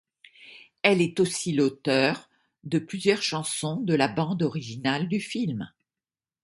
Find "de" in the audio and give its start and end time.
2.63-2.79, 3.81-3.93